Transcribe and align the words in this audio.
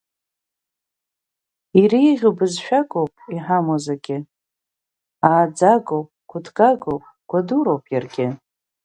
Иреиӷьу 1.81 2.33
бызшәакоуп 2.37 3.13
иҳамоу 3.35 3.79
зегьы, 3.85 4.17
ааӡагоуп, 5.27 6.07
гәыҭгагоуп, 6.29 7.03
гәадуроуп 7.29 7.83
иаргьы. 7.93 8.27